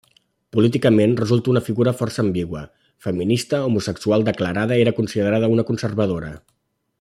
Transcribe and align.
Políticament, 0.55 1.11
resulta 1.19 1.51
una 1.51 1.61
figura 1.67 1.93
força 1.99 2.23
ambigua: 2.23 2.61
feminista 3.09 3.61
homosexual 3.67 4.25
declarada, 4.31 4.81
era 4.87 4.95
considerada 5.01 5.53
una 5.59 5.67
conservadora. 5.73 6.33